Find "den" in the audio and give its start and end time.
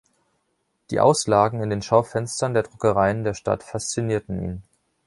1.69-1.83